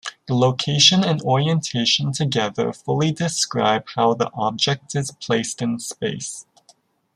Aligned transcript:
The 0.25 0.33
location 0.33 1.03
and 1.03 1.21
orientation 1.21 2.11
together 2.11 2.73
fully 2.73 3.11
describe 3.11 3.85
how 3.93 4.15
the 4.15 4.31
object 4.33 4.95
is 4.95 5.11
placed 5.11 5.61
in 5.61 5.77
space. 5.77 6.47